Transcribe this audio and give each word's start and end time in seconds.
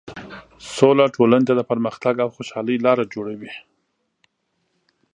سوله 0.75 1.05
ټولنې 1.15 1.45
ته 1.49 1.53
د 1.55 1.61
پرمختګ 1.71 2.15
او 2.23 2.29
خوشحالۍ 2.35 2.77
لاره 2.85 3.03
جوړوي. 3.13 3.51